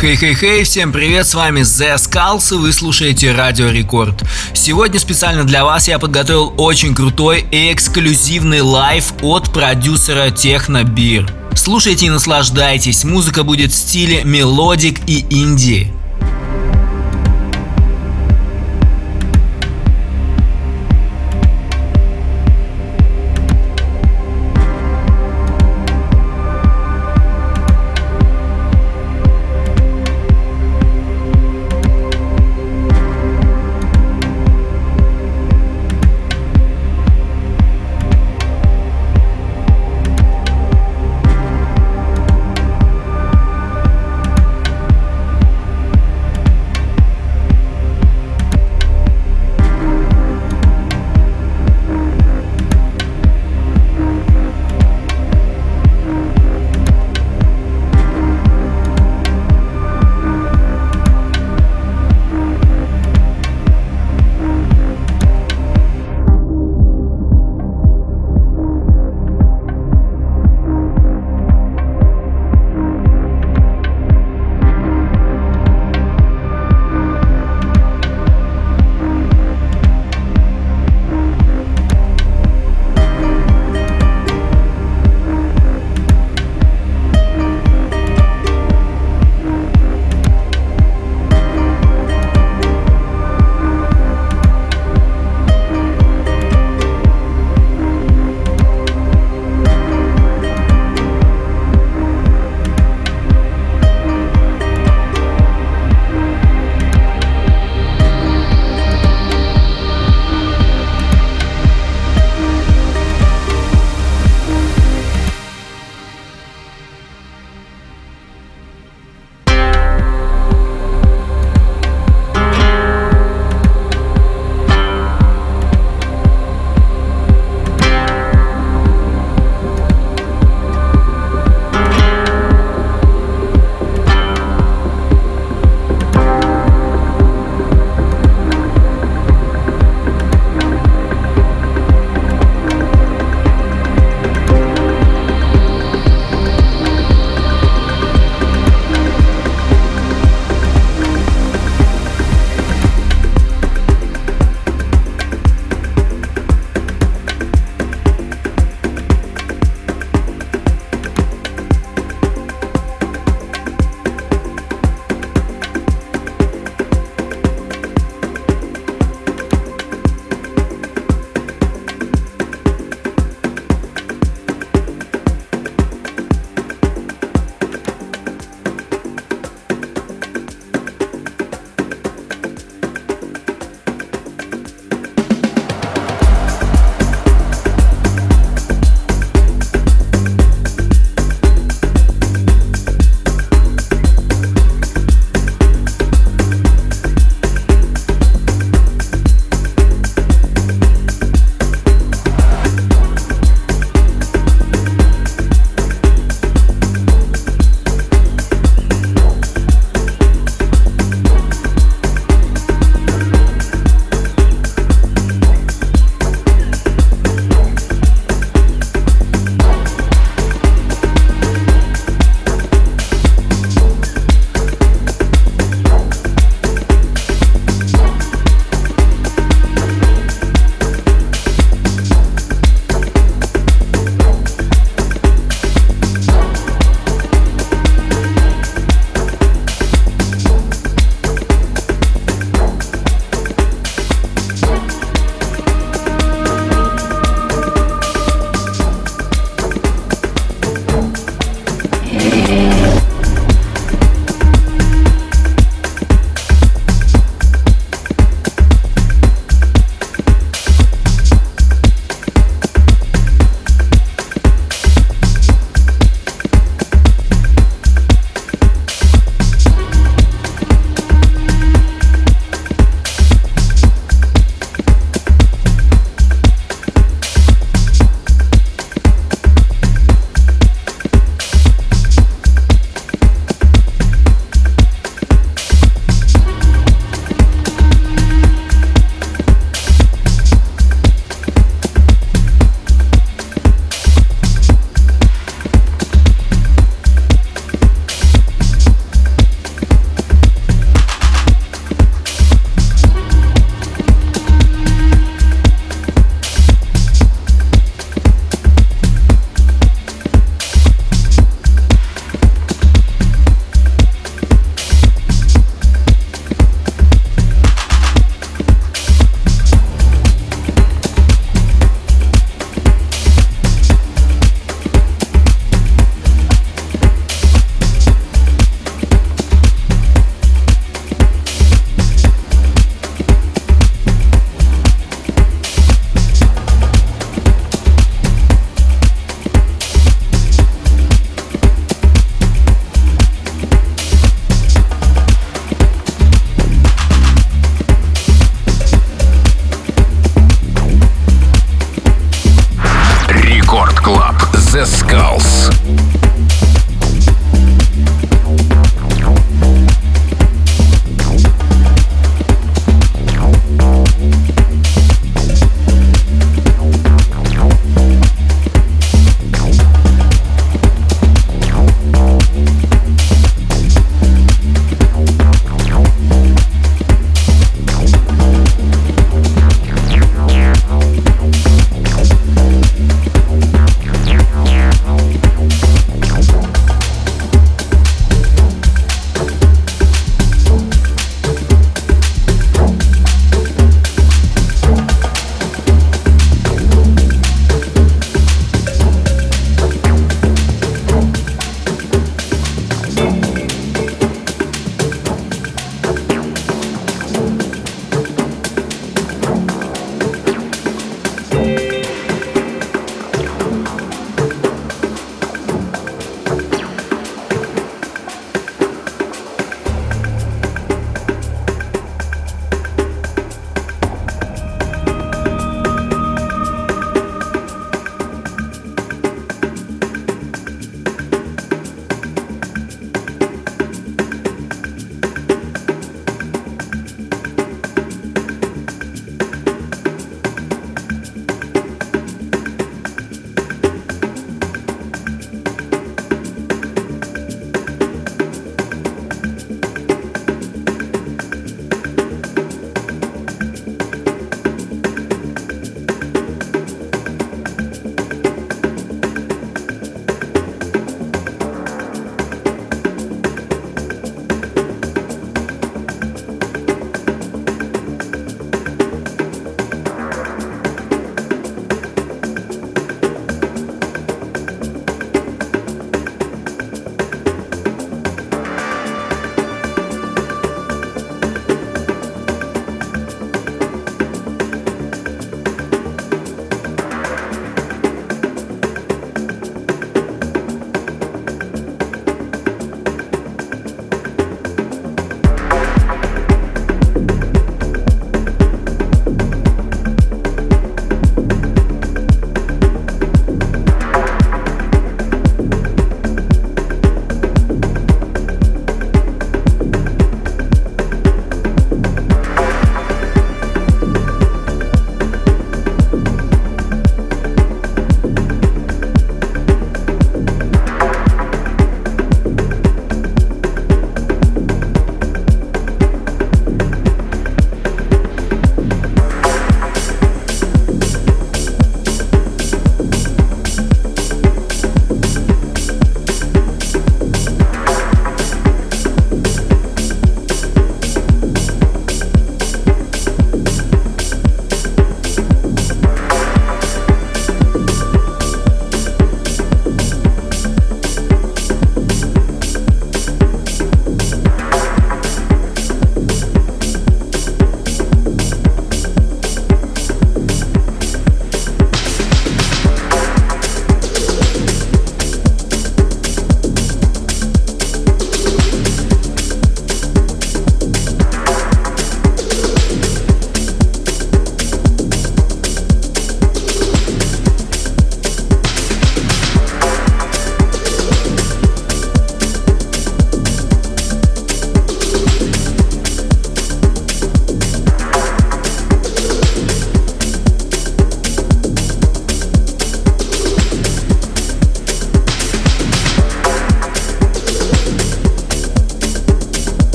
Хей-хей-хей, 0.00 0.64
всем 0.64 0.92
привет, 0.92 1.26
с 1.26 1.34
вами 1.34 1.60
The 1.60 1.96
Skulls 1.96 2.54
и 2.54 2.58
вы 2.58 2.72
слушаете 2.72 3.32
Радио 3.32 3.68
Рекорд. 3.68 4.24
Сегодня 4.54 4.98
специально 4.98 5.44
для 5.44 5.62
вас 5.62 5.88
я 5.88 5.98
подготовил 5.98 6.54
очень 6.56 6.94
крутой 6.94 7.44
и 7.50 7.70
эксклюзивный 7.70 8.62
live 8.62 9.12
от 9.20 9.52
продюсера 9.52 10.30
Techno 10.30 10.84
Beer. 10.84 11.30
Слушайте 11.54 12.06
и 12.06 12.08
наслаждайтесь, 12.08 13.04
музыка 13.04 13.42
будет 13.42 13.72
в 13.72 13.74
стиле 13.74 14.24
melodic 14.24 15.06
и 15.06 15.20
инди. 15.28 15.92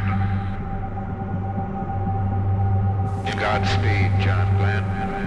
Turning. 0.00 0.32
Godspeed, 3.38 4.20
John 4.20 4.56
Glenn. 4.56 5.21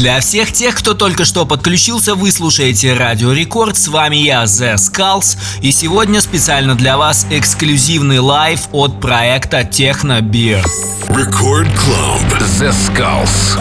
Для 0.00 0.18
всех 0.20 0.50
тех, 0.50 0.76
кто 0.76 0.94
только 0.94 1.26
что 1.26 1.44
подключился, 1.44 2.14
вы 2.14 2.32
слушаете 2.32 2.94
Радио 2.94 3.32
Рекорд. 3.32 3.76
С 3.76 3.86
вами 3.88 4.16
я, 4.16 4.44
The 4.44 4.76
Skulls. 4.76 5.36
И 5.60 5.72
сегодня 5.72 6.22
специально 6.22 6.74
для 6.74 6.96
вас 6.96 7.26
эксклюзивный 7.28 8.18
live 8.18 8.60
от 8.72 8.98
проекта 8.98 9.60
Techno 9.60 10.22
Beer. 10.22 10.64
Record 11.08 11.68
Club. 11.76 12.40
The 12.58 12.72
Skulls. 12.72 13.60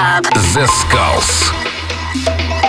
The 0.00 0.66
Skulls. 0.66 2.59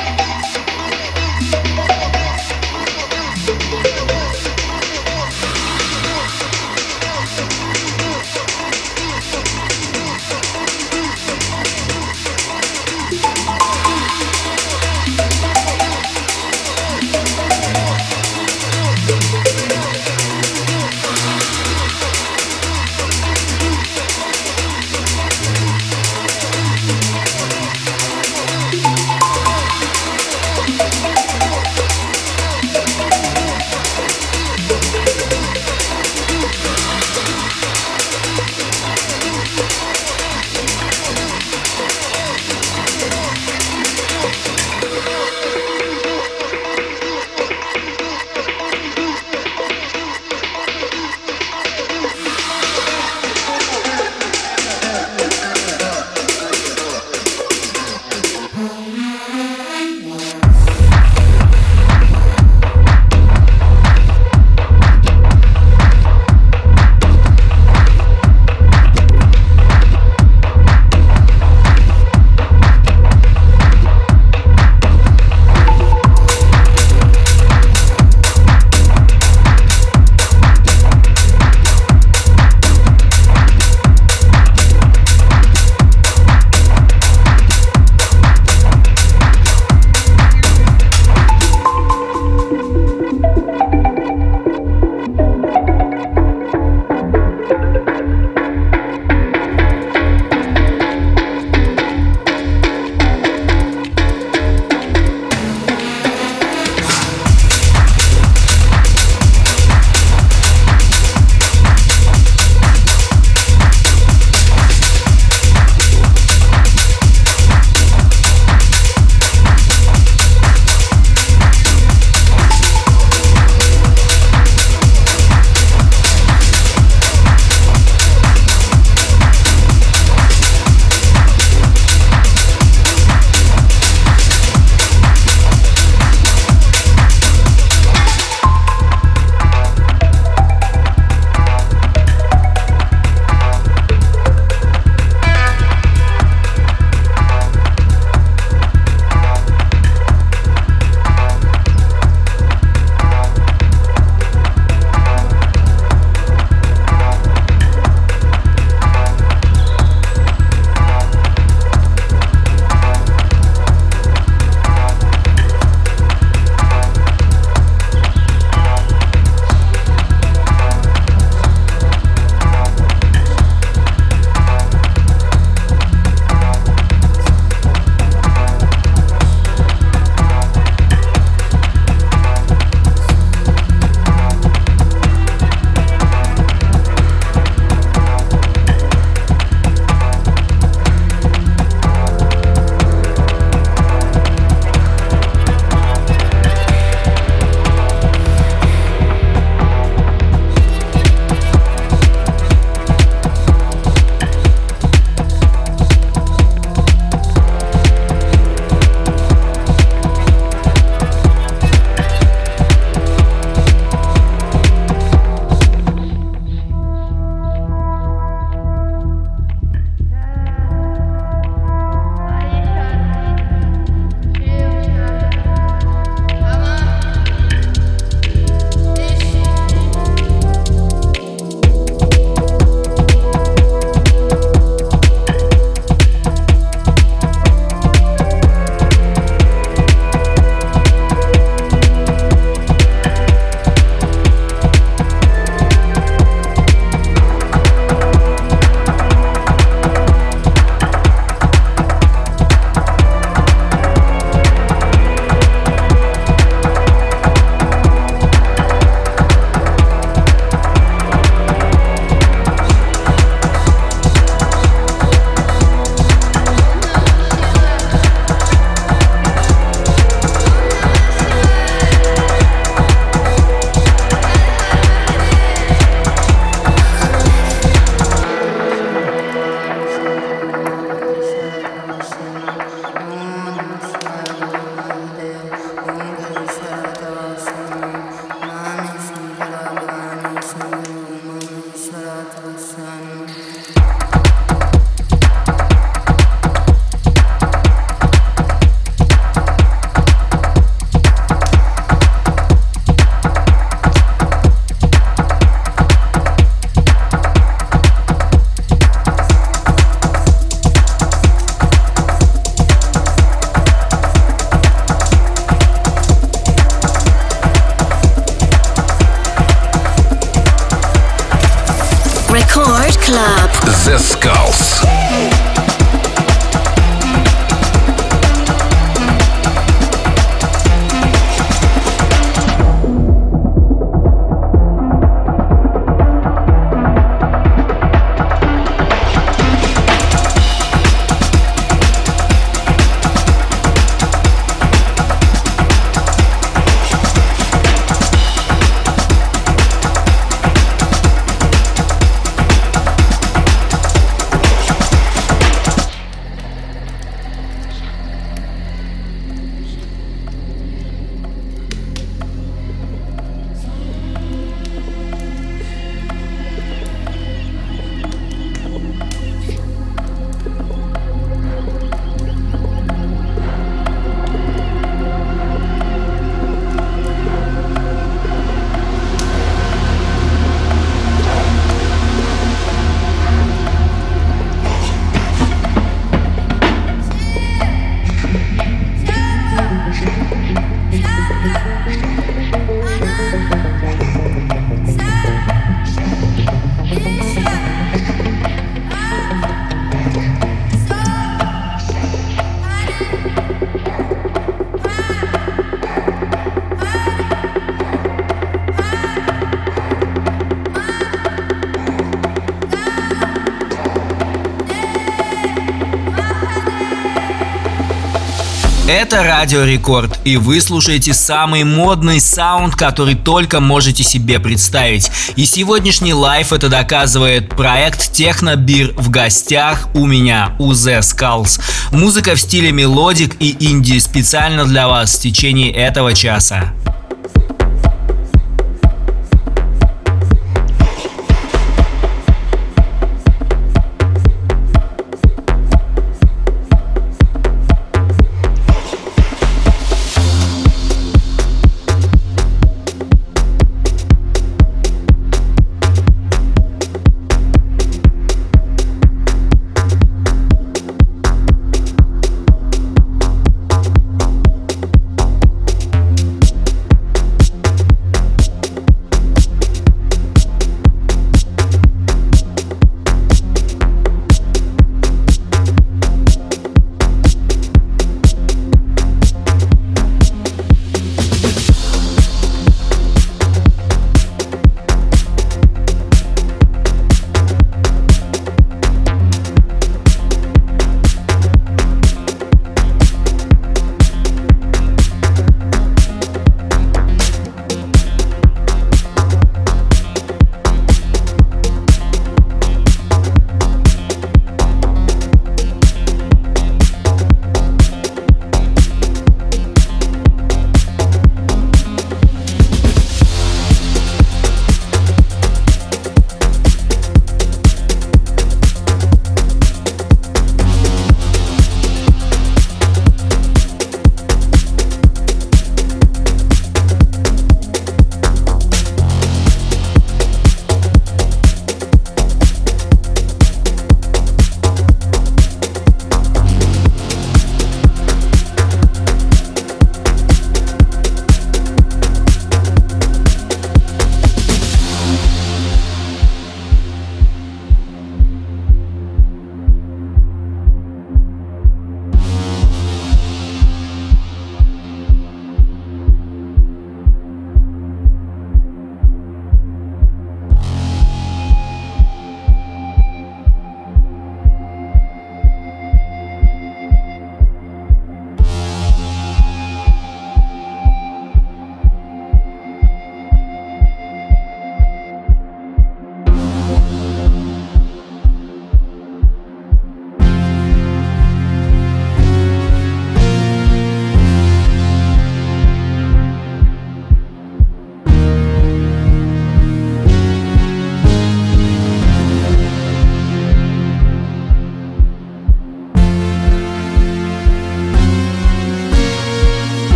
Это 418.94 419.24
Радио 419.24 419.64
Рекорд, 419.64 420.20
и 420.26 420.36
вы 420.36 420.60
слушаете 420.60 421.14
самый 421.14 421.64
модный 421.64 422.20
саунд, 422.20 422.76
который 422.76 423.16
только 423.16 423.62
можете 423.62 424.04
себе 424.04 424.38
представить. 424.38 425.10
И 425.38 425.46
сегодняшний 425.46 426.14
live 426.14 426.52
это 426.52 426.68
доказывает 426.68 427.48
проект 427.56 428.12
Techno 428.12 428.61
Beer 428.61 428.94
в 428.98 429.10
гостях 429.10 429.88
у 429.94 430.06
меня, 430.06 430.58
у 430.60 430.74
The 430.74 431.00
Skulls. 431.00 431.62
Музыка 431.94 432.36
в 432.36 432.42
стиле 432.42 432.74
melodic 432.74 433.38
и 433.40 433.56
инди 433.62 433.98
специально 433.98 434.66
для 434.66 434.90
вас 434.90 435.16
в 435.16 435.22
течение 435.22 435.72
этого 435.72 436.14
часа. 436.14 436.74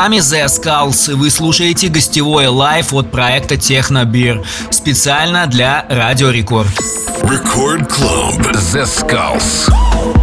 Вами 0.00 0.16
The 0.16 0.46
Skulls, 0.46 1.12
и 1.12 1.14
вы 1.14 1.28
слушаете 1.28 1.88
гостевой 1.88 2.46
live 2.46 2.94
от 2.94 3.10
проекта 3.10 3.58
Techno 3.58 4.04
Beer, 4.04 4.42
специально 4.70 5.46
для 5.46 5.84
Радио 5.90 6.30
Рекорд. 6.30 6.70
Record 7.22 7.86
Club 7.86 8.50
The 8.72 8.86
Skulls. 8.86 10.19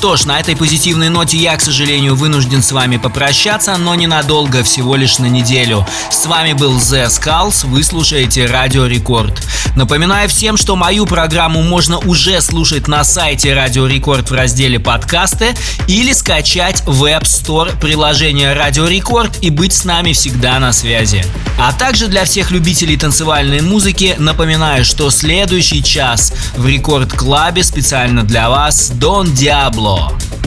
Что 0.00 0.16
ж, 0.16 0.24
на 0.24 0.40
этой 0.40 0.56
позитивной 0.56 1.10
ноте 1.10 1.36
я, 1.36 1.54
к 1.54 1.60
сожалению, 1.60 2.16
вынужден 2.16 2.62
с 2.62 2.72
вами 2.72 2.96
попрощаться, 2.96 3.76
но 3.76 3.94
ненадолго, 3.94 4.62
всего 4.62 4.96
лишь 4.96 5.18
на 5.18 5.26
неделю. 5.26 5.86
С 6.10 6.24
вами 6.24 6.54
был 6.54 6.78
The 6.78 7.08
Skulls, 7.08 7.66
вы 7.66 7.82
слушаете 7.82 8.46
Радио 8.46 8.86
Рекорд. 8.86 9.38
Напоминаю 9.76 10.26
всем, 10.30 10.56
что 10.56 10.74
мою 10.74 11.04
программу 11.04 11.62
можно 11.62 11.98
уже 11.98 12.40
слушать 12.40 12.88
на 12.88 13.04
сайте 13.04 13.52
Радио 13.52 13.86
Рекорд 13.86 14.30
в 14.30 14.34
разделе 14.34 14.80
подкасты 14.80 15.54
или 15.86 16.14
скачать 16.14 16.82
в 16.86 17.04
App 17.04 17.24
Store 17.24 17.78
приложение 17.78 18.54
Радио 18.54 18.88
Рекорд 18.88 19.36
и 19.42 19.50
быть 19.50 19.74
с 19.74 19.84
нами 19.84 20.14
всегда 20.14 20.58
на 20.60 20.72
связи. 20.72 21.26
А 21.58 21.74
также 21.74 22.08
для 22.08 22.24
всех 22.24 22.50
любителей 22.50 22.96
танцевальной 22.96 23.60
музыки 23.60 24.16
напоминаю, 24.18 24.86
что 24.86 25.10
следующий 25.10 25.84
час 25.84 26.32
в 26.56 26.66
Рекорд 26.66 27.12
Клабе 27.12 27.62
специально 27.62 28.22
для 28.22 28.48
вас 28.48 28.88
Don 28.94 29.34
Diablo 29.34 29.89
Law. 29.90 30.39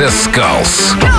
The 0.00 0.08
Skulls. 0.08 1.09